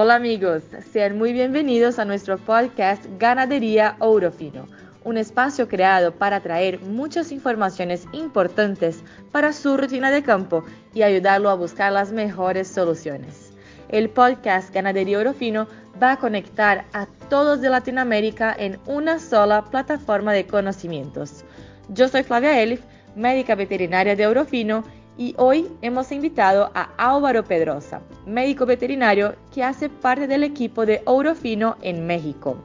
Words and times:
Hola 0.00 0.14
amigos, 0.14 0.62
sean 0.92 1.18
muy 1.18 1.32
bienvenidos 1.32 1.98
a 1.98 2.04
nuestro 2.04 2.38
podcast 2.38 3.04
Ganadería 3.18 3.96
Ourofino, 3.98 4.68
un 5.02 5.18
espacio 5.18 5.66
creado 5.66 6.14
para 6.14 6.38
traer 6.38 6.78
muchas 6.78 7.32
informaciones 7.32 8.06
importantes 8.12 9.02
para 9.32 9.52
su 9.52 9.76
rutina 9.76 10.12
de 10.12 10.22
campo 10.22 10.62
y 10.94 11.02
ayudarlo 11.02 11.50
a 11.50 11.54
buscar 11.54 11.90
las 11.90 12.12
mejores 12.12 12.68
soluciones. 12.68 13.52
El 13.88 14.08
podcast 14.08 14.72
Ganadería 14.72 15.18
Ourofino 15.18 15.66
va 16.00 16.12
a 16.12 16.18
conectar 16.18 16.84
a 16.92 17.06
todos 17.28 17.60
de 17.60 17.68
Latinoamérica 17.68 18.54
en 18.56 18.78
una 18.86 19.18
sola 19.18 19.64
plataforma 19.64 20.32
de 20.32 20.46
conocimientos. 20.46 21.44
Yo 21.88 22.06
soy 22.06 22.22
Flavia 22.22 22.62
Elif, 22.62 22.82
médica 23.16 23.56
veterinaria 23.56 24.14
de 24.14 24.28
Ourofino 24.28 24.84
y 25.18 25.34
hoy 25.36 25.68
hemos 25.82 26.12
invitado 26.12 26.70
a 26.74 26.90
Álvaro 26.96 27.44
Pedrosa, 27.44 28.00
médico 28.24 28.64
veterinario 28.64 29.34
que 29.52 29.64
hace 29.64 29.88
parte 29.88 30.28
del 30.28 30.44
equipo 30.44 30.86
de 30.86 31.02
Ourofino 31.06 31.76
en 31.82 32.06
México. 32.06 32.56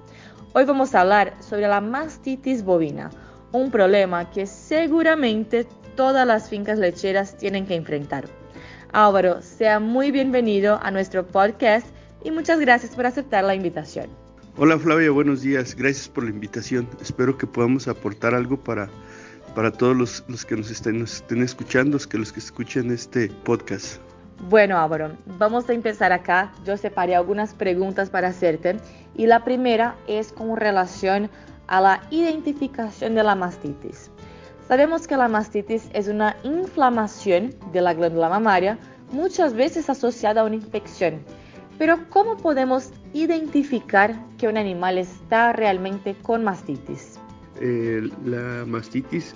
Hoy 0.53 0.63
vamos 0.63 0.93
a 0.93 1.01
hablar 1.01 1.33
sobre 1.41 1.67
la 1.67 1.81
mastitis 1.81 2.63
bovina, 2.63 3.09
un 3.51 3.71
problema 3.71 4.29
que 4.29 4.45
seguramente 4.45 5.65
todas 5.95 6.27
las 6.27 6.47
fincas 6.47 6.77
lecheras 6.77 7.35
tienen 7.35 7.65
que 7.65 7.75
enfrentar. 7.75 8.25
Álvaro, 8.91 9.41
sea 9.41 9.79
muy 9.79 10.11
bienvenido 10.11 10.79
a 10.83 10.91
nuestro 10.91 11.25
podcast 11.25 11.87
y 12.23 12.29
muchas 12.29 12.59
gracias 12.59 12.95
por 12.95 13.07
aceptar 13.07 13.43
la 13.43 13.55
invitación. 13.55 14.07
Hola 14.57 14.77
Flavia, 14.77 15.09
buenos 15.09 15.41
días. 15.41 15.75
Gracias 15.75 16.07
por 16.07 16.23
la 16.23 16.29
invitación. 16.29 16.87
Espero 17.01 17.35
que 17.35 17.47
podamos 17.47 17.87
aportar 17.87 18.35
algo 18.35 18.57
para 18.57 18.87
para 19.55 19.71
todos 19.71 20.23
los, 20.27 20.45
que 20.45 20.55
nos 20.55 20.71
estén, 20.71 21.03
escuchando, 21.41 21.97
los 22.11 22.31
que 22.31 22.39
escuchen 22.39 22.91
este 22.91 23.29
podcast. 23.43 23.97
Bueno, 24.49 24.77
Álvaro, 24.77 25.15
vamos 25.37 25.69
a 25.69 25.73
empezar 25.73 26.11
acá. 26.11 26.51
Yo 26.65 26.75
separé 26.75 27.15
algunas 27.15 27.53
preguntas 27.53 28.09
para 28.09 28.29
hacerte 28.29 28.77
y 29.15 29.27
la 29.27 29.43
primera 29.43 29.95
es 30.07 30.33
con 30.33 30.57
relación 30.57 31.29
a 31.67 31.79
la 31.79 32.01
identificación 32.09 33.15
de 33.15 33.23
la 33.23 33.35
mastitis. 33.35 34.09
Sabemos 34.67 35.07
que 35.07 35.17
la 35.17 35.27
mastitis 35.27 35.89
es 35.93 36.07
una 36.07 36.35
inflamación 36.43 37.53
de 37.71 37.81
la 37.81 37.93
glándula 37.93 38.29
mamaria, 38.29 38.77
muchas 39.11 39.53
veces 39.53 39.89
asociada 39.89 40.41
a 40.41 40.45
una 40.45 40.55
infección. 40.55 41.21
Pero 41.77 41.99
¿cómo 42.09 42.37
podemos 42.37 42.91
identificar 43.13 44.15
que 44.37 44.47
un 44.47 44.57
animal 44.57 44.97
está 44.97 45.53
realmente 45.53 46.15
con 46.21 46.43
mastitis? 46.43 47.19
Eh, 47.61 48.09
la 48.25 48.65
mastitis 48.67 49.35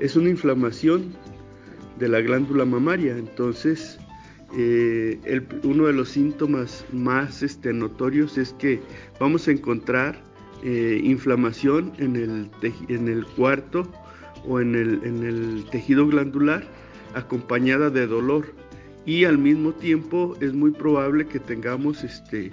es 0.00 0.16
una 0.16 0.30
inflamación 0.30 1.14
de 1.98 2.08
la 2.08 2.20
glándula 2.20 2.64
mamaria, 2.64 3.16
entonces 3.16 3.98
eh, 4.56 5.42
uno 5.64 5.86
de 5.86 5.92
los 5.92 6.08
síntomas 6.08 6.84
más 6.92 7.42
este, 7.42 7.72
notorios 7.72 8.38
es 8.38 8.54
que 8.54 8.80
vamos 9.20 9.48
a 9.48 9.50
encontrar 9.50 10.22
eh, 10.64 11.00
inflamación 11.04 11.92
en 11.98 12.16
el, 12.16 12.50
en 12.88 13.08
el 13.08 13.26
cuarto 13.26 13.90
o 14.46 14.60
en 14.60 14.74
el, 14.74 15.00
en 15.04 15.24
el 15.24 15.64
tejido 15.70 16.06
glandular 16.06 16.64
acompañada 17.14 17.90
de 17.90 18.06
dolor. 18.06 18.54
Y 19.04 19.24
al 19.24 19.38
mismo 19.38 19.72
tiempo 19.72 20.36
es 20.40 20.52
muy 20.52 20.70
probable 20.70 21.26
que 21.26 21.38
tengamos 21.38 22.04
este, 22.04 22.50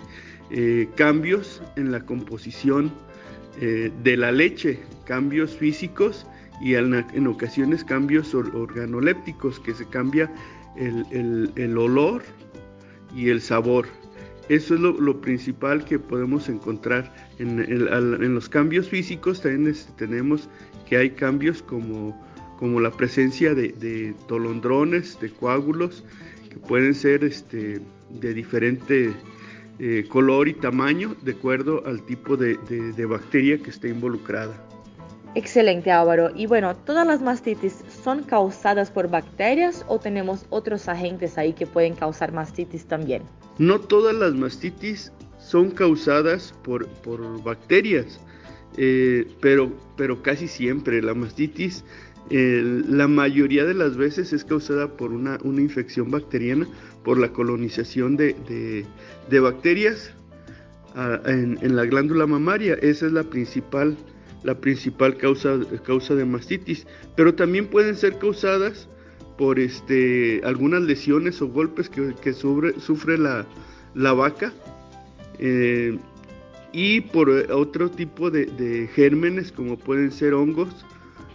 cambios 0.95 1.61
en 1.75 1.91
la 1.91 2.05
composición 2.05 2.91
de 3.59 4.17
la 4.17 4.31
leche 4.31 4.79
cambios 5.05 5.55
físicos 5.55 6.25
y 6.61 6.75
en, 6.75 7.27
ocasiones 7.27 7.83
cambios 7.83 8.33
organolépticos, 8.33 9.59
que 9.59 9.73
se 9.73 9.85
cambia 9.87 10.31
el, 10.75 11.77
olor 11.77 12.23
y 13.15 13.29
el 13.29 13.41
sabor. 13.41 13.87
Eso 14.47 14.75
es 14.75 14.79
lo, 14.79 15.21
principal 15.21 15.83
que 15.85 15.99
podemos 15.99 16.49
encontrar. 16.49 17.13
En, 17.39 18.33
los 18.33 18.47
cambios 18.47 18.87
físicos 18.89 19.41
también 19.41 19.75
tenemos 19.97 20.49
que 20.87 20.97
hay 20.97 21.09
cambios 21.11 21.61
como, 21.63 22.15
como 22.57 22.79
la 22.79 22.91
presencia 22.91 23.53
de, 23.53 24.13
tolondrones, 24.27 25.19
de 25.19 25.29
coágulos, 25.31 26.03
que 26.49 26.57
pueden 26.57 26.93
ser 26.93 27.23
este, 27.23 27.81
de 28.09 28.33
diferente 28.33 29.13
eh, 29.79 30.05
color 30.07 30.47
y 30.47 30.53
tamaño 30.53 31.15
de 31.21 31.33
acuerdo 31.33 31.83
al 31.85 32.01
tipo 32.05 32.37
de 32.37 33.05
bacteria 33.05 33.57
que 33.57 33.69
esté 33.69 33.89
involucrada. 33.89 34.55
Excelente 35.35 35.91
Álvaro. 35.91 36.31
Y 36.33 36.45
bueno, 36.45 36.73
¿todas 36.75 37.05
las 37.05 37.21
mastitis 37.21 37.83
son 38.03 38.23
causadas 38.23 38.89
por 38.89 39.09
bacterias 39.09 39.83
o 39.89 39.99
tenemos 39.99 40.45
otros 40.49 40.87
agentes 40.87 41.37
ahí 41.37 41.51
que 41.51 41.67
pueden 41.67 41.93
causar 41.93 42.31
mastitis 42.31 42.85
también? 42.85 43.21
No 43.57 43.79
todas 43.81 44.15
las 44.15 44.33
mastitis 44.33 45.11
son 45.37 45.71
causadas 45.71 46.53
por, 46.63 46.87
bacterias, 47.43 48.21
eh, 48.77 49.27
pero, 49.41 49.71
pero 49.97 50.21
casi 50.23 50.47
siempre 50.47 51.01
la 51.01 51.13
mastitis, 51.13 51.83
la 52.29 53.07
mayoría 53.07 53.65
de 53.65 53.75
las 53.75 53.97
veces 53.97 54.33
es 54.33 54.43
causada 54.43 54.87
por 54.87 55.11
una, 55.11 55.37
infección 55.43 56.09
bacteriana, 56.09 56.67
por 57.05 57.19
la 57.19 57.31
colonización 57.31 58.17
de, 58.17 58.85
bacterias 59.29 60.11
ah, 60.95 61.21
en, 61.25 61.75
la 61.75 61.85
glándula 61.85 62.25
mamaria. 62.25 62.73
Esa 62.81 63.05
es 63.05 63.13
la 63.13 63.23
principal 63.23 63.95
causa, 65.17 65.55
de 65.55 66.25
mastitis, 66.25 66.87
pero 67.15 67.35
también 67.35 67.67
pueden 67.67 67.95
ser 67.95 68.17
causadas 68.17 68.89
por 69.37 69.59
este, 69.59 70.41
algunas 70.43 70.81
lesiones 70.81 71.41
o 71.41 71.47
golpes 71.47 71.89
que, 71.89 72.33
sufre, 72.33 73.17
la, 73.17 74.13
vaca 74.13 74.51
eh, 75.37 75.97
y 76.73 77.01
por 77.01 77.29
otro 77.29 77.91
tipo 77.91 78.31
de, 78.31 78.89
gérmenes 78.95 79.51
como 79.51 79.77
pueden 79.77 80.11
ser 80.11 80.33
hongos 80.33 80.85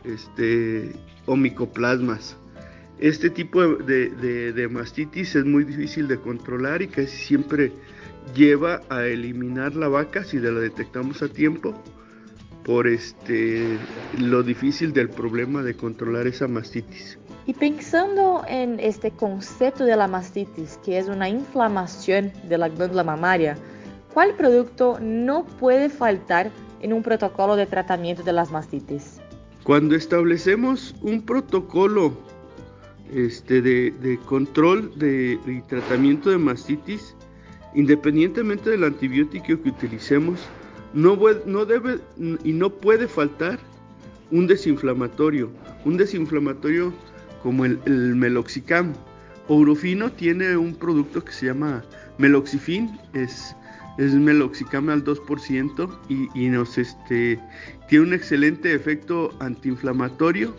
este, 0.04 0.92
o 1.26 1.36
micoplasmas. 1.36 2.36
Este 3.00 3.30
tipo 3.30 3.66
de, 3.66 4.10
de, 4.52 4.68
mastitis 4.68 5.34
es 5.34 5.46
muy 5.46 5.64
difícil 5.64 6.06
de 6.06 6.20
controlar 6.20 6.82
y 6.82 6.88
casi 6.88 7.16
siempre 7.16 7.72
lleva 8.34 8.82
a 8.90 9.06
eliminar 9.06 9.74
la 9.74 9.88
vaca 9.88 10.22
si 10.22 10.38
la 10.38 10.50
detectamos 10.50 11.22
a 11.22 11.28
tiempo 11.28 11.72
por 12.62 12.86
este, 12.86 13.78
lo 14.18 14.42
difícil 14.42 14.92
del 14.92 15.08
problema 15.08 15.62
de 15.62 15.74
controlar 15.74 16.26
esa 16.26 16.46
mastitis. 16.46 17.18
Y 17.46 17.54
pensando 17.54 18.44
en 18.46 18.78
este 18.78 19.10
concepto 19.12 19.84
de 19.84 19.96
la 19.96 20.06
mastitis, 20.06 20.78
que 20.84 20.98
es 20.98 21.08
una 21.08 21.26
inflamación 21.26 22.30
de 22.50 22.58
la 22.58 22.68
glándula 22.68 23.02
mamaria, 23.02 23.56
¿cuál 24.12 24.34
producto 24.34 24.98
no 25.00 25.46
puede 25.46 25.88
faltar 25.88 26.50
en 26.82 26.92
un 26.92 27.02
protocolo 27.02 27.56
de 27.56 27.64
tratamiento 27.64 28.22
de 28.24 28.34
las 28.34 28.50
mastitis? 28.50 29.22
Cuando 29.64 29.94
establecemos 29.94 30.94
un 31.00 31.24
protocolo 31.24 32.12
este, 33.15 33.62
de, 33.62 34.19
control 34.26 34.93
de, 34.97 35.38
y 35.47 35.60
tratamiento 35.62 36.31
de 36.31 36.38
mastitis, 36.38 37.15
independientemente 37.75 38.71
del 38.71 38.84
antibiótico 38.84 39.47
que 39.47 39.69
utilicemos, 39.69 40.41
no, 40.93 41.16
debe 41.65 41.98
y 42.44 42.53
no 42.53 42.71
puede 42.71 43.06
faltar 43.06 43.59
un 44.31 44.47
desinflamatorio, 44.47 45.50
un 45.84 45.97
desinflamatorio 45.97 46.93
como 47.43 47.65
el, 47.65 47.78
meloxicam. 47.87 48.93
Ourofino 49.48 50.12
tiene 50.12 50.56
un 50.56 50.75
producto 50.75 51.25
que 51.25 51.32
se 51.32 51.47
llama 51.47 51.82
meloxifin, 52.19 52.98
es, 53.15 53.56
meloxicam 53.98 54.88
al 54.88 55.04
2% 55.04 56.31
y, 56.34 56.48
nos, 56.48 56.78
este, 56.78 57.39
tiene 57.89 58.06
un 58.06 58.15
excelente 58.15 58.72
efecto 58.72 59.34
antiinflamatorio, 59.41 60.54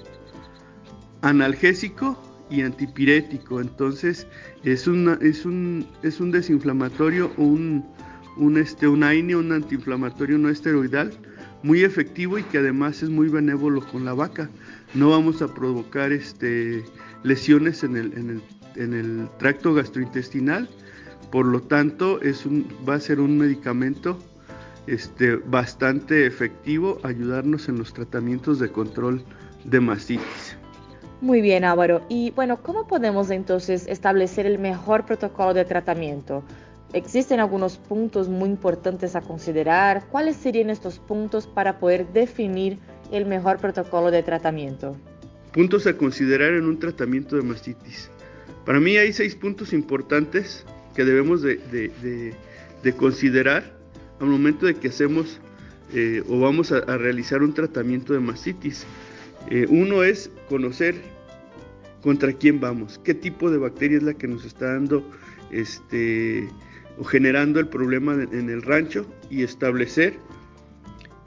analgésico 1.21 2.18
y 2.51 2.62
antipirético. 2.62 3.62
Entonces 3.62 4.27
es, 4.63 4.81
es, 4.81 4.88
un, 5.45 5.88
es 6.03 6.19
un 6.19 6.31
desinflamatorio, 6.31 7.31
un, 7.38 7.83
un, 8.38 8.57
este, 8.57 8.88
un 8.88 9.03
AINE, 9.03 9.36
un 9.36 9.51
antiinflamatorio 9.51 10.38
no 10.38 10.50
esteroidal, 10.50 11.12
muy 11.63 11.83
efectivo 11.83 12.38
y 12.38 12.44
que 12.44 12.57
además 12.57 13.01
es 13.01 13.09
muy 13.09 13.30
benévolo 13.30 13.81
con 13.81 14.06
la 14.06 14.13
vaca. 14.13 14.50
No 14.94 15.09
vamos 15.09 15.42
a 15.42 15.53
provocar 15.53 16.12
este, 16.12 16.83
lesiones 17.24 17.83
en 17.83 17.95
el, 17.95 18.13
en, 18.13 18.30
el, 18.30 18.42
en 18.75 18.94
el 18.94 19.30
tracto 19.39 19.74
gastrointestinal, 19.74 20.69
por 21.31 21.45
lo 21.45 21.62
tanto 21.62 22.21
es 22.21 22.45
un, 22.45 22.68
va 22.88 22.95
a 22.95 23.00
ser 23.00 23.21
un 23.21 23.38
medicamento 23.38 24.19
este, 24.88 25.36
bastante 25.36 26.25
efectivo, 26.25 27.00
ayudarnos 27.04 27.69
en 27.69 27.77
los 27.77 27.94
tratamientos 27.94 28.59
de 28.59 28.69
control 28.69 29.24
de 29.63 29.80
mastitis. 29.80 30.57
Muy 31.21 31.41
bien, 31.41 31.63
Álvaro. 31.63 32.01
Y 32.09 32.31
bueno, 32.31 32.62
¿cómo 32.62 32.88
podemos 32.88 33.29
entonces 33.29 33.88
establecer 33.88 34.45
el 34.45 34.59
mejor 34.59 35.06
protocolo 35.06 35.53
de 35.53 35.65
tratamiento? 35.65 36.44
Existen 36.94 37.39
algunos 37.39 37.77
puntos 37.77 38.27
muy 38.27 38.50
importantes 38.50 39.15
a 39.15 39.21
considerar. 39.21 40.07
¿Cuáles 40.12 40.35
serían 40.35 40.69
estos 40.69 41.00
puntos 41.00 41.47
para 41.47 41.79
poder 41.79 42.12
definir 42.12 42.79
el 43.12 43.25
mejor 43.25 43.59
protocolo 43.59 44.12
de 44.12 44.23
tratamiento? 44.23 44.97
Puntos 45.53 45.85
a 45.88 45.95
considerar 45.95 46.53
en 46.53 46.65
un 46.65 46.79
tratamiento 46.79 47.35
de 47.35 47.44
mastitis. 47.44 48.09
Para 48.65 48.79
mí 48.79 48.97
hay 48.97 49.13
seis 49.13 49.35
puntos 49.35 49.73
importantes 49.73 50.65
que 50.95 51.06
debemos 51.06 51.41
de, 51.41 51.57
de 52.83 52.94
considerar 52.94 53.63
al 54.19 54.27
momento 54.27 54.65
de 54.65 54.75
que 54.75 54.89
hacemos 54.89 55.39
eh, 55.94 56.23
o 56.29 56.39
vamos 56.39 56.71
a, 56.71 56.79
realizar 56.97 57.44
un 57.44 57.53
tratamiento 57.53 58.13
de 58.13 58.19
mastitis. 58.19 58.85
Eh, 59.50 59.65
uno 59.69 60.03
es 60.03 60.29
conocer 60.47 60.95
contra 62.01 62.33
quién 62.33 62.59
vamos, 62.59 63.00
qué 63.03 63.13
tipo 63.13 63.50
de 63.51 63.57
bacteria 63.57 63.98
es 63.98 64.03
la 64.03 64.13
que 64.13 64.27
nos 64.27 64.45
está 64.45 64.74
dando 64.74 65.03
este, 65.51 66.50
o 66.98 67.03
generando 67.03 67.59
el 67.59 67.68
problema 67.68 68.13
en 68.13 68.50
el 68.50 68.62
rancho 68.62 69.06
y 69.30 69.44
establecer 69.44 70.18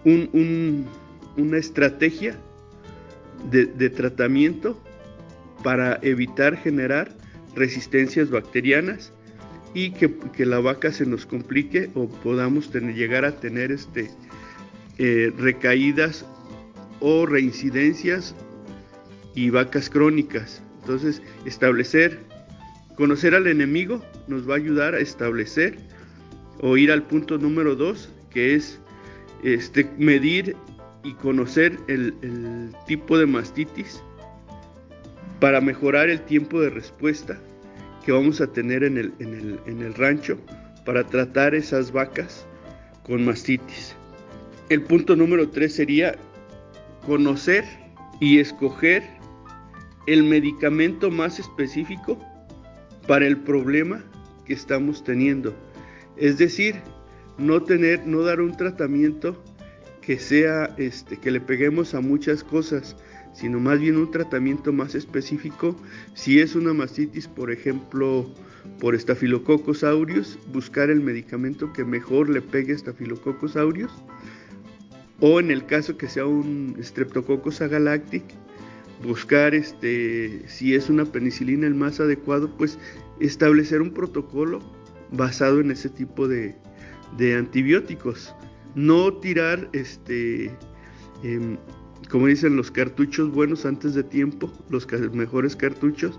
una 0.05 1.56
estrategia 1.56 2.37
de, 3.50 3.91
tratamiento 3.91 4.81
para 5.62 5.99
evitar 6.03 6.56
generar 6.56 7.12
resistencias 7.55 8.31
bacterianas 8.31 9.12
y 9.75 9.91
que, 9.93 10.44
la 10.44 10.61
vaca 10.61 10.93
se 10.93 11.06
nos 11.06 11.27
complique 11.27 11.91
o 11.94 12.09
podamos 12.09 12.73
llegar 12.73 13.25
a 13.25 13.37
tener 13.37 13.73
este, 13.73 14.11
eh, 14.99 15.32
recaídas 15.37 16.25
o 17.00 17.27
reincidencias 17.27 18.35
y 19.34 19.50
vacas 19.50 19.90
crónicas. 19.90 20.62
Entonces, 20.81 21.22
establecer, 21.44 22.19
conocer 22.96 23.34
al 23.34 23.46
enemigo 23.46 24.02
nos 24.28 24.48
va 24.48 24.54
a 24.54 24.58
ayudar 24.58 24.94
a 24.94 25.00
establecer 25.00 25.78
o 26.60 26.76
ir 26.76 26.92
al 26.92 27.02
punto 27.02 27.38
número 27.38 27.75
dos, 27.75 28.10
que 28.31 28.54
es 28.54 28.78
este, 29.42 29.88
medir 29.98 30.56
y 31.02 31.12
conocer 31.14 31.78
el, 31.88 32.14
tipo 32.86 33.19
de 33.19 33.26
mastitis 33.26 34.02
para 35.40 35.60
mejorar 35.60 36.08
el 36.08 36.20
tiempo 36.20 36.60
de 36.60 36.70
respuesta 36.70 37.38
que 38.04 38.12
vamos 38.12 38.40
a 38.40 38.46
tener 38.46 38.84
en 38.84 38.98
el, 38.98 39.12
en 39.19 39.82
el, 39.82 39.94
rancho 39.94 40.38
para 40.84 41.04
tratar 41.04 41.54
esas 41.54 41.92
vacas 41.92 42.46
con 43.02 43.25
mastitis. 43.25 43.94
El 44.69 44.82
punto 44.82 45.14
número 45.16 45.48
tres 45.48 45.75
sería 45.75 46.16
conocer 47.06 47.64
y 48.20 48.38
escoger 48.38 49.02
el 50.06 50.23
medicamento 50.23 51.11
más 51.11 51.39
específico 51.39 52.19
para 53.06 53.27
el 53.27 53.39
problema 53.39 54.05
que 54.45 54.55
estamos 54.55 55.05
teniendo. 55.05 55.55
Es 56.17 56.39
decir, 56.39 56.77
no 57.39 57.62
tener, 57.62 58.06
no 58.06 58.23
dar 58.23 58.41
un 58.41 58.56
tratamiento 58.56 59.43
que 60.01 60.19
sea, 60.19 60.75
este, 60.77 61.17
que 61.17 61.31
le 61.31 61.41
peguemos 61.41 61.95
a 61.95 62.01
muchas 62.01 62.45
cosas, 62.45 62.97
sino 63.33 63.59
más 63.59 63.81
bien 63.81 63.97
un 63.97 64.11
tratamiento 64.11 64.73
más 64.73 64.95
específico. 64.95 65.77
Si 66.15 66.41
es 66.41 66.55
una 66.55 66.75
mastitis, 66.75 67.27
por 67.27 67.51
ejemplo, 67.51 68.31
por 68.81 68.99
Staphylococcus 68.99 69.83
aureus, 69.83 70.39
buscar 70.53 70.91
el 70.91 71.01
medicamento 71.01 71.73
que 71.73 71.85
mejor 71.85 72.29
le 72.29 72.43
pegue 72.43 72.75
a 72.75 72.79
Staphylococcus 72.79 73.56
aureus. 73.56 73.93
O 75.21 75.41
en 75.41 75.51
el 75.51 75.65
caso 75.65 75.97
que 75.97 76.09
sea 76.09 76.27
un 76.27 76.77
Streptococcus 76.81 77.61
agalactic, 77.61 78.25
buscar 79.02 79.55
este, 79.55 80.43
si 80.49 80.75
es 80.75 80.88
una 80.88 81.05
penicilina 81.05 81.67
el 81.67 81.75
más 81.75 82.00
adecuado, 82.00 82.50
pues 82.56 82.79
establecer 83.20 83.82
un 83.82 83.93
protocolo 83.93 84.61
basado 85.12 85.61
en 85.61 85.70
ese 85.70 85.88
tipo 85.88 86.29
de, 86.29 86.56
de 87.17 87.35
antibióticos. 87.37 88.35
No 88.75 89.12
tirar, 89.14 89.69
este, 89.73 90.50
em, 91.23 91.56
como 92.11 92.26
dicen, 92.26 92.56
los 92.56 92.70
cartuchos 92.70 93.31
buenos 93.31 93.64
antes 93.64 93.94
de 93.94 94.02
tiempo, 94.02 94.52
los 94.69 94.87
mejores 95.12 95.55
cartuchos, 95.55 96.19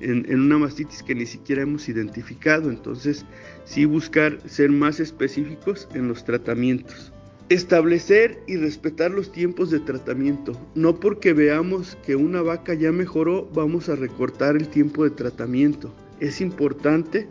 en, 0.00 0.26
en, 0.30 0.40
una 0.40 0.58
mastitis 0.58 1.02
que 1.02 1.14
ni 1.14 1.24
siquiera 1.24 1.62
hemos 1.62 1.88
identificado. 1.88 2.68
Entonces, 2.68 3.24
sí 3.64 3.84
buscar 3.86 4.38
ser 4.46 4.70
más 4.70 5.00
específicos 5.00 5.88
en 5.94 6.08
los 6.08 6.24
tratamientos. 6.24 7.13
Establecer 7.50 8.42
y 8.46 8.56
respetar 8.56 9.10
los 9.10 9.30
tiempos 9.30 9.70
de 9.70 9.78
tratamiento. 9.80 10.58
No 10.74 10.98
porque 10.98 11.34
veamos 11.34 11.98
que 12.04 12.16
una 12.16 12.40
vaca 12.40 12.72
ya 12.72 12.90
mejoró, 12.90 13.48
vamos 13.54 13.88
a 13.90 13.96
recortar 13.96 14.56
el 14.56 14.68
tiempo 14.68 15.04
de 15.04 15.10
tratamiento. 15.10 15.94
Es 16.20 16.40
importante 16.40 17.28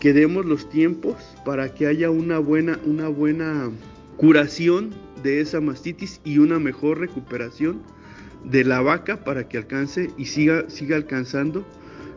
que 0.00 0.12
demos 0.12 0.44
los 0.44 0.68
tiempos 0.68 1.14
para 1.44 1.72
que 1.72 1.86
haya 1.86 2.10
una 2.10 2.38
buena, 2.40 2.80
una 2.84 3.08
buena 3.08 3.70
curación 4.16 4.90
de 5.22 5.40
esa 5.40 5.60
mastitis 5.60 6.20
y 6.24 6.38
una 6.38 6.58
mejor 6.58 6.98
recuperación 6.98 7.80
de 8.44 8.64
la 8.64 8.80
vaca 8.80 9.22
para 9.22 9.48
que 9.48 9.58
alcance 9.58 10.10
y 10.18 10.26
siga, 10.26 10.68
siga 10.68 10.96
alcanzando 10.96 11.64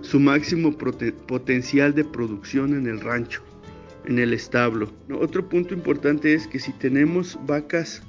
su 0.02 0.20
máximo 0.20 0.78
potencial 0.78 1.94
de 1.94 2.04
producción 2.04 2.74
en 2.74 2.88
el 2.88 3.00
rancho, 3.00 3.42
en 4.08 4.20
el 4.20 4.34
establo. 4.34 4.90
Otro 5.12 5.48
punto 5.48 5.74
importante 5.74 6.34
es 6.34 6.48
que 6.48 6.60
si 6.60 6.72
tenemos 6.74 7.38
vacas 7.46 8.02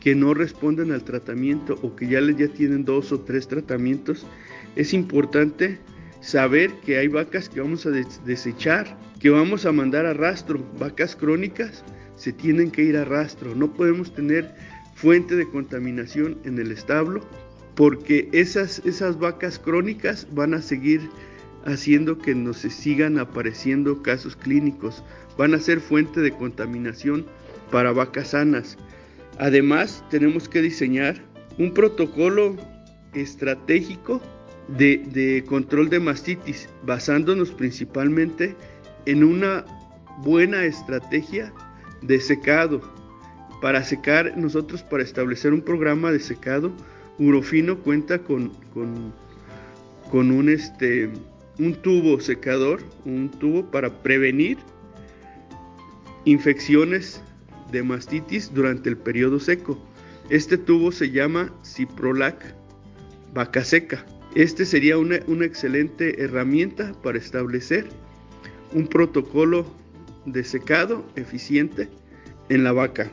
que 0.00 0.14
no 0.14 0.34
responden 0.34 0.92
al 0.92 1.04
tratamiento 1.04 1.78
o 1.82 1.96
que 1.96 2.08
ya, 2.08 2.20
ya 2.36 2.48
tienen 2.48 2.84
dos 2.84 3.12
o 3.12 3.20
tres 3.20 3.48
tratamientos, 3.48 4.26
es 4.76 4.92
importante 4.92 5.78
saber 6.20 6.72
que 6.84 6.98
hay 6.98 7.08
vacas 7.08 7.48
que 7.48 7.60
vamos 7.60 7.86
a 7.86 7.90
desechar, 7.90 8.98
que 9.20 9.30
vamos 9.30 9.64
a 9.64 9.72
mandar 9.72 10.06
a 10.06 10.14
rastro, 10.14 10.64
vacas 10.78 11.16
crónicas 11.16 11.84
se 12.16 12.32
tienen 12.32 12.70
que 12.70 12.82
ir 12.82 12.96
a 12.96 13.04
rastro, 13.04 13.54
no 13.54 13.72
podemos 13.72 14.12
tener 14.12 14.52
fuente 14.94 15.36
de 15.36 15.48
contaminación 15.48 16.38
en 16.44 16.58
el 16.58 16.72
establo 16.72 17.20
porque 17.76 18.28
esas, 18.32 18.82
esas 18.84 19.20
vacas 19.20 19.60
crónicas 19.60 20.26
van 20.32 20.52
a 20.52 20.60
seguir 20.60 21.08
haciendo 21.64 22.18
que 22.18 22.34
nos 22.34 22.58
sigan 22.58 23.18
apareciendo 23.18 24.02
casos 24.02 24.36
clínicos, 24.36 25.02
van 25.36 25.54
a 25.54 25.60
ser 25.60 25.80
fuente 25.80 26.20
de 26.20 26.32
contaminación 26.32 27.26
para 27.70 27.92
vacas 27.92 28.28
sanas. 28.28 28.76
Además, 29.38 30.04
tenemos 30.10 30.48
que 30.48 30.62
diseñar 30.62 31.16
un 31.58 31.72
protocolo 31.72 32.56
estratégico 33.14 34.20
de, 34.68 35.44
control 35.46 35.88
de 35.88 36.00
mastitis, 36.00 36.68
basándonos 36.84 37.50
principalmente 37.50 38.54
en 39.06 39.24
una 39.24 39.64
buena 40.18 40.64
estrategia 40.64 41.52
de 42.02 42.20
secado. 42.20 42.80
Para 43.62 43.82
secar, 43.82 44.36
nosotros 44.36 44.82
para 44.82 45.02
establecer 45.02 45.52
un 45.52 45.62
programa 45.62 46.12
de 46.12 46.20
secado, 46.20 46.72
Urofino 47.18 47.78
cuenta 47.78 48.18
con, 48.18 48.50
con, 48.72 49.12
con 50.10 50.30
un, 50.30 50.48
este, 50.48 51.10
un 51.58 51.74
tubo 51.74 52.20
secador, 52.20 52.80
un 53.04 53.30
tubo 53.30 53.64
para 53.70 53.90
prevenir 54.02 54.58
infecciones 56.24 57.20
de 57.72 57.82
mastitis 57.82 58.52
durante 58.52 58.88
el 58.88 58.96
periodo 58.96 59.40
seco. 59.40 59.78
Este 60.30 60.56
tubo 60.56 60.92
se 60.92 61.10
llama 61.10 61.52
Ciprolac 61.64 62.54
vaca 63.34 63.64
seca. 63.64 64.04
Este 64.34 64.64
sería 64.64 64.98
una, 64.98 65.16
excelente 65.44 66.22
herramienta 66.22 66.92
para 67.02 67.18
establecer 67.18 67.86
un 68.72 68.86
protocolo 68.86 69.66
de 70.26 70.44
secado 70.44 71.04
eficiente 71.16 71.88
en 72.48 72.64
la 72.64 72.72
vaca. 72.72 73.10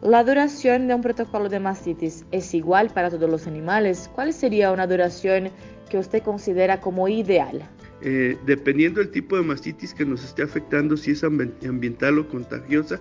La 0.00 0.22
duración 0.22 0.86
de 0.86 0.94
un 0.94 1.02
protocolo 1.02 1.48
de 1.48 1.60
mastitis 1.60 2.24
es 2.30 2.54
igual 2.54 2.90
para 2.90 3.10
todos 3.10 3.28
los 3.28 3.46
animales. 3.46 4.10
¿Cuál 4.14 4.32
sería 4.32 4.70
una 4.70 4.86
duración 4.86 5.50
que 5.88 5.98
usted 5.98 6.22
considera 6.22 6.80
como 6.80 7.08
ideal? 7.08 7.68
Eh, 8.02 8.36
dependiendo 8.44 9.00
del 9.00 9.10
tipo 9.10 9.36
de 9.36 9.42
mastitis 9.42 9.94
que 9.94 10.04
nos 10.04 10.24
esté 10.24 10.42
afectando, 10.42 10.96
si 10.96 11.12
es 11.12 11.24
ambiental 11.24 12.18
o 12.18 12.28
contagiosa, 12.28 13.00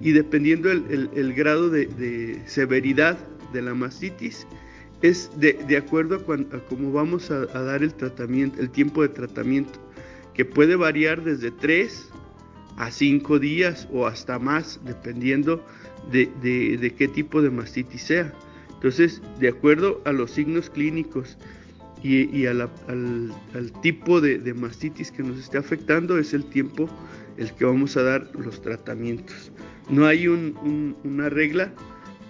y 0.00 0.12
dependiendo 0.12 0.70
el, 0.70 1.34
grado 1.34 1.68
de 1.68 2.40
severidad 2.46 3.18
de 3.52 3.62
la 3.62 3.74
mastitis, 3.74 4.46
es 5.02 5.30
de, 5.36 5.76
acuerdo 5.76 6.16
a, 6.16 6.58
cómo 6.68 6.92
vamos 6.92 7.30
a, 7.30 7.46
dar 7.46 7.82
el 7.82 7.94
tratamiento, 7.94 8.60
el 8.60 8.70
tiempo 8.70 9.02
de 9.02 9.08
tratamiento, 9.08 9.78
que 10.34 10.44
puede 10.44 10.76
variar 10.76 11.22
desde 11.24 11.50
3 11.50 12.08
a 12.76 12.90
5 12.90 13.38
días 13.38 13.88
o 13.92 14.06
hasta 14.06 14.38
más, 14.38 14.80
dependiendo 14.84 15.64
de, 16.10 16.94
qué 16.96 17.08
tipo 17.08 17.40
de 17.42 17.50
mastitis 17.50 18.02
sea. 18.02 18.32
Entonces, 18.74 19.22
de 19.38 19.48
acuerdo 19.48 20.00
a 20.04 20.12
los 20.12 20.30
signos 20.30 20.70
clínicos 20.70 21.36
y, 22.02 22.46
al, 22.46 22.68
tipo 23.82 24.20
de, 24.20 24.54
mastitis 24.54 25.10
que 25.10 25.22
nos 25.22 25.38
esté 25.38 25.58
afectando, 25.58 26.18
es 26.18 26.32
el 26.34 26.44
tiempo 26.44 26.88
el 27.36 27.52
que 27.52 27.64
vamos 27.64 27.96
a 27.96 28.02
dar 28.02 28.30
los 28.38 28.60
tratamientos. 28.60 29.52
No 29.88 30.06
hay 30.06 30.28
una 30.28 31.28
regla 31.28 31.72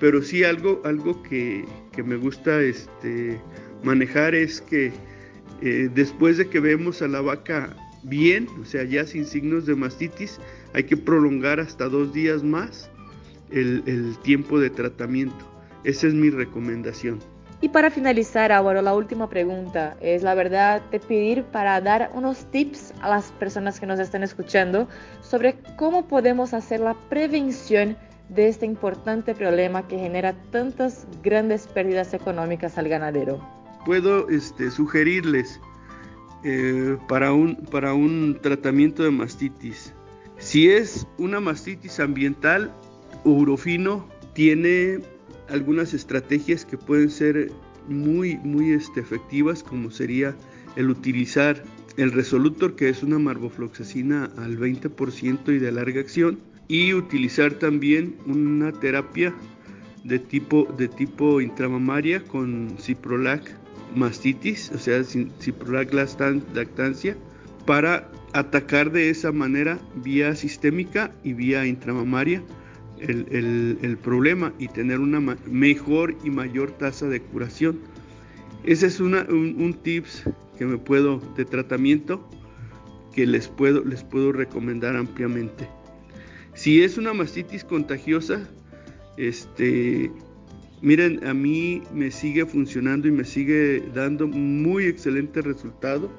pero 0.00 0.22
sí 0.22 0.42
algo, 0.42 0.80
algo 0.84 1.22
que, 1.22 1.64
me 2.02 2.16
gusta 2.16 2.62
este, 2.62 3.38
manejar 3.84 4.34
es 4.34 4.62
que 4.62 4.90
eh, 5.60 5.90
después 5.94 6.38
de 6.38 6.48
que 6.48 6.58
vemos 6.58 7.02
a 7.02 7.08
la 7.08 7.20
vaca 7.20 7.76
bien, 8.02 8.48
o 8.62 8.64
sea, 8.64 8.84
ya 8.84 9.06
sin 9.06 9.26
signos 9.26 9.66
de 9.66 9.76
mastitis, 9.76 10.40
hay 10.72 10.84
que 10.84 10.96
prolongar 10.96 11.60
hasta 11.60 11.90
dos 11.90 12.14
días 12.14 12.42
más 12.42 12.90
el, 13.50 14.16
tiempo 14.22 14.58
de 14.58 14.70
tratamiento. 14.70 15.46
Esa 15.84 16.06
es 16.06 16.14
mi 16.14 16.30
recomendación. 16.30 17.18
Y 17.62 17.68
para 17.68 17.90
finalizar, 17.90 18.52
ahora 18.52 18.80
la 18.80 18.94
última 18.94 19.28
pregunta 19.28 19.96
es 20.00 20.22
la 20.22 20.34
verdad 20.34 20.80
de 20.90 20.98
pedir 20.98 21.44
para 21.44 21.78
dar 21.82 22.10
unos 22.14 22.50
tips 22.50 22.94
a 23.02 23.10
las 23.10 23.32
personas 23.32 23.78
que 23.78 23.86
nos 23.86 24.00
están 24.00 24.22
escuchando 24.22 24.88
sobre 25.20 25.58
cómo 25.76 26.08
podemos 26.08 26.54
hacer 26.54 26.80
la 26.80 26.94
prevención 27.10 27.98
de 28.30 28.48
este 28.48 28.64
importante 28.64 29.34
problema 29.34 29.86
que 29.86 29.98
genera 29.98 30.34
tantas 30.50 31.06
grandes 31.22 31.66
pérdidas 31.66 32.14
económicas 32.14 32.78
al 32.78 32.88
ganadero. 32.88 33.46
Puedo 33.84 34.30
este, 34.30 34.70
sugerirles 34.70 35.60
eh, 36.44 36.96
para, 37.08 37.34
un, 37.34 37.56
para 37.56 37.92
un 37.92 38.38
tratamiento 38.40 39.02
de 39.02 39.10
mastitis. 39.10 39.92
Si 40.38 40.70
es 40.70 41.06
una 41.18 41.40
mastitis 41.40 42.00
ambiental, 42.00 42.72
Urofino 43.24 44.08
tiene 44.32 45.00
algunas 45.50 45.94
estrategias 45.94 46.64
que 46.64 46.76
pueden 46.76 47.10
ser 47.10 47.52
muy, 47.88 48.36
muy 48.38 48.72
este, 48.72 49.00
efectivas, 49.00 49.62
como 49.62 49.90
sería 49.90 50.34
el 50.76 50.90
utilizar 50.90 51.62
el 51.96 52.12
resolutor, 52.12 52.76
que 52.76 52.88
es 52.88 53.02
una 53.02 53.18
marbofloxacina 53.18 54.30
al 54.38 54.58
20% 54.58 55.54
y 55.54 55.58
de 55.58 55.72
larga 55.72 56.00
acción, 56.00 56.38
y 56.68 56.94
utilizar 56.94 57.54
también 57.54 58.16
una 58.26 58.72
terapia 58.72 59.34
de 60.04 60.18
tipo, 60.18 60.72
de 60.78 60.88
tipo 60.88 61.40
intramamaria 61.40 62.22
con 62.22 62.76
ciprolac 62.78 63.42
mastitis, 63.94 64.70
o 64.72 64.78
sea, 64.78 65.02
ciprolac 65.04 65.92
lactancia, 65.92 67.16
para 67.66 68.10
atacar 68.32 68.92
de 68.92 69.10
esa 69.10 69.32
manera 69.32 69.78
vía 69.96 70.34
sistémica 70.36 71.12
y 71.24 71.32
vía 71.32 71.66
intramamaria 71.66 72.42
el, 73.00 73.98
problema 74.02 74.52
y 74.58 74.68
tener 74.68 75.00
una 75.00 75.20
mejor 75.46 76.16
y 76.24 76.30
mayor 76.30 76.72
tasa 76.72 77.08
de 77.08 77.20
curación. 77.20 77.80
Ese 78.64 78.86
es 78.86 79.00
un, 79.00 79.14
un, 79.14 79.74
tips 79.74 80.24
que 80.58 80.66
me 80.66 80.78
puedo 80.78 81.20
de 81.36 81.44
tratamiento 81.44 82.28
que 83.14 83.26
les 83.26 83.48
puedo, 83.48 83.84
les 83.84 84.04
puedo 84.04 84.32
recomendar 84.32 84.96
ampliamente. 84.96 85.66
Si 86.54 86.82
es 86.82 86.98
una 86.98 87.14
mastitis 87.14 87.64
contagiosa, 87.64 88.48
este, 89.16 90.10
miren, 90.82 91.26
a 91.26 91.34
mí 91.34 91.82
me 91.94 92.10
sigue 92.10 92.44
funcionando 92.46 93.08
y 93.08 93.12
me 93.12 93.24
sigue 93.24 93.82
dando 93.94 94.26
muy 94.28 94.84
excelente 94.84 95.42
resultado 95.42 96.10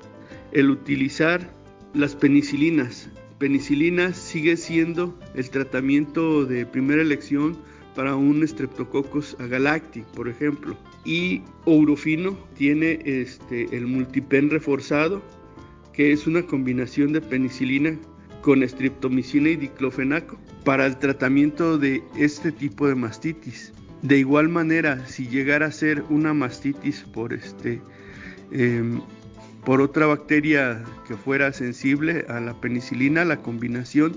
el 0.51 0.69
utilizar 0.69 1.49
las 1.93 2.15
penicilinas 2.15 3.09
penicilina 3.41 4.13
sigue 4.13 4.55
siendo 4.55 5.17
el 5.33 5.49
tratamiento 5.49 6.45
de 6.45 6.63
primera 6.63 7.01
elección 7.01 7.57
para 7.95 8.15
un 8.15 8.47
Streptococcus 8.47 9.35
agalacti, 9.39 10.03
por 10.15 10.29
ejemplo. 10.29 10.77
Y 11.05 11.41
Ourofino 11.65 12.37
tiene 12.55 12.99
este, 13.03 13.75
el 13.75 13.87
multipen 13.87 14.51
reforzado, 14.51 15.23
que 15.91 16.11
es 16.11 16.27
una 16.27 16.43
combinación 16.43 17.13
de 17.13 17.21
penicilina 17.21 17.97
con 18.41 18.61
streptomicina 18.67 19.49
y 19.49 19.55
diclofenaco 19.55 20.37
para 20.63 20.85
el 20.85 20.99
tratamiento 20.99 21.79
de 21.79 22.03
este 22.15 22.51
tipo 22.51 22.87
de 22.87 22.93
mastitis. 22.93 23.73
De 24.03 24.19
igual 24.19 24.49
manera, 24.49 25.07
si 25.07 25.27
llegara 25.27 25.65
a 25.65 25.71
ser 25.71 26.03
una 26.11 26.35
mastitis 26.35 27.05
por 27.11 27.33
este 27.33 27.81
em, 28.51 29.01
por 29.65 29.81
otra 29.81 30.07
bacteria 30.07 30.83
que 31.07 31.15
fuera 31.15 31.53
sensible 31.53 32.25
a 32.29 32.39
la 32.39 32.53
penicilina, 32.59 33.25
la 33.25 33.37
combinación 33.37 34.15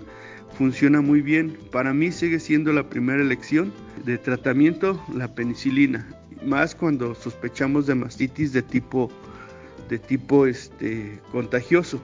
funciona 0.56 1.00
muy 1.00 1.20
bien. 1.20 1.58
Para 1.70 1.92
mí 1.92 2.12
sigue 2.12 2.40
siendo 2.40 2.72
la 2.72 2.88
primera 2.88 3.22
elección 3.22 3.72
de 4.04 4.18
tratamiento 4.18 5.02
la 5.14 5.34
penicilina, 5.34 6.08
más 6.44 6.74
cuando 6.74 7.14
sospechamos 7.14 7.86
de 7.86 7.94
mastitis 7.94 8.52
de 8.52 8.62
tipo 8.62 9.10
de 9.88 9.98
tipo 9.98 10.46
este, 10.46 11.18
contagioso. 11.30 12.00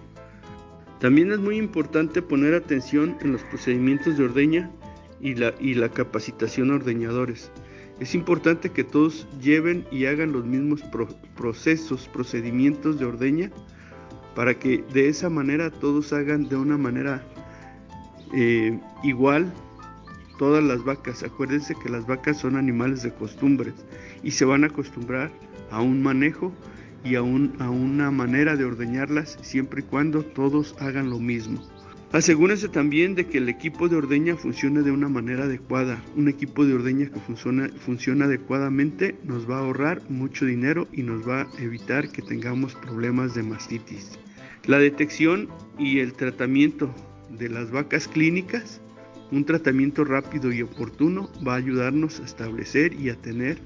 También 0.98 1.32
es 1.32 1.38
muy 1.38 1.56
importante 1.56 2.20
poner 2.20 2.52
atención 2.54 3.16
en 3.22 3.32
los 3.32 3.42
procedimientos 3.44 4.18
de 4.18 4.24
ordeña 4.24 4.70
y 5.18 5.34
la, 5.34 5.54
y 5.58 5.72
la 5.74 5.88
capacitación 5.88 6.70
a 6.70 6.74
ordeñadores. 6.74 7.50
Es 8.00 8.14
importante 8.14 8.70
que 8.70 8.82
todos 8.82 9.28
lleven 9.42 9.86
y 9.92 10.06
hagan 10.06 10.32
los 10.32 10.46
mismos 10.46 10.82
procesos, 11.36 12.08
procedimientos 12.08 12.98
de 12.98 13.04
ordeña, 13.04 13.50
para 14.34 14.58
que 14.58 14.82
de 14.94 15.08
esa 15.08 15.28
manera 15.28 15.70
todos 15.70 16.14
hagan 16.14 16.48
de 16.48 16.56
una 16.56 16.78
manera 16.78 17.22
eh, 18.32 18.80
igual 19.02 19.52
todas 20.38 20.64
las 20.64 20.82
vacas. 20.82 21.22
Acuérdense 21.22 21.74
que 21.82 21.90
las 21.90 22.06
vacas 22.06 22.38
son 22.38 22.56
animales 22.56 23.02
de 23.02 23.12
costumbres 23.12 23.74
y 24.22 24.30
se 24.30 24.46
van 24.46 24.64
a 24.64 24.68
acostumbrar 24.68 25.30
a 25.70 25.82
un 25.82 26.02
manejo 26.02 26.54
y 27.04 27.16
a, 27.16 27.18
a 27.18 27.22
una 27.70 28.10
manera 28.10 28.56
de 28.56 28.64
ordeñarlas 28.64 29.36
siempre 29.42 29.82
y 29.82 29.84
cuando 29.84 30.22
todos 30.22 30.74
hagan 30.80 31.10
lo 31.10 31.18
mismo. 31.18 31.60
Asegúrense 32.12 32.68
también 32.68 33.14
de 33.14 33.26
que 33.26 33.38
el 33.38 33.48
equipo 33.48 33.88
de 33.88 33.94
ordeña 33.94 34.34
funcione 34.34 34.82
de 34.82 34.90
una 34.90 35.08
manera 35.08 35.44
adecuada. 35.44 36.02
Un 36.16 36.28
equipo 36.28 36.66
de 36.66 36.74
ordeña 36.74 37.08
que 37.08 37.20
funciona, 37.20 37.68
funciona 37.68 38.24
adecuadamente 38.24 39.14
nos 39.22 39.48
va 39.48 39.58
a 39.58 39.60
ahorrar 39.60 40.02
mucho 40.10 40.44
dinero 40.44 40.88
y 40.92 41.04
nos 41.04 41.28
va 41.28 41.42
a 41.42 41.62
evitar 41.62 42.10
que 42.10 42.20
tengamos 42.20 42.74
problemas 42.74 43.36
de 43.36 43.44
mastitis. 43.44 44.18
La 44.66 44.78
detección 44.78 45.48
y 45.78 46.00
el 46.00 46.14
tratamiento 46.14 46.92
de 47.30 47.48
las 47.48 47.70
vacas 47.70 48.08
clínicas, 48.08 48.80
un 49.30 49.44
tratamiento 49.44 50.04
rápido 50.04 50.50
y 50.52 50.62
oportuno 50.62 51.30
va 51.46 51.54
a 51.54 51.58
ayudarnos 51.58 52.18
a 52.18 52.24
establecer 52.24 52.92
y 52.94 53.10
a 53.10 53.14
tener 53.14 53.58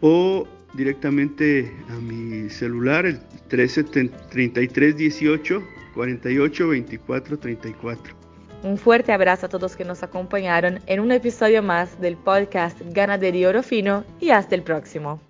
o 0.00 0.48
directamente 0.72 1.70
a 1.90 1.96
mi 1.96 2.48
celular 2.48 3.04
el 3.04 3.20
13 3.48 3.84
33 4.30 4.96
18 4.96 5.62
48 5.92 6.68
24 6.68 7.38
34. 7.38 8.16
Un 8.62 8.78
fuerte 8.78 9.12
abrazo 9.12 9.44
a 9.44 9.50
todos 9.50 9.76
que 9.76 9.84
nos 9.84 10.02
acompañaron 10.02 10.80
en 10.86 11.00
un 11.00 11.12
episodio 11.12 11.62
más 11.62 12.00
del 12.00 12.16
podcast 12.16 12.80
Ganadería 12.86 13.50
Oro 13.50 13.62
Fino 13.62 14.02
y 14.18 14.30
hasta 14.30 14.54
el 14.54 14.62
próximo. 14.62 15.20